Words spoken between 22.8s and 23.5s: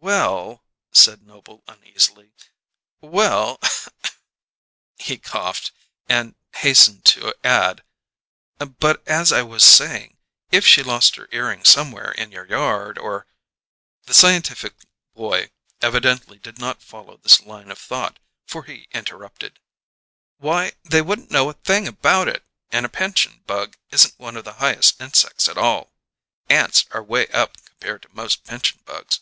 a pinchin'